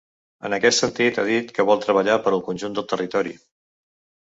[0.47, 3.39] En aquest sentit, ha dit que vol treballar per al conjunt del territori.